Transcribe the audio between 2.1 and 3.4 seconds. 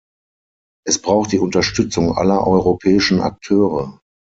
aller europäischen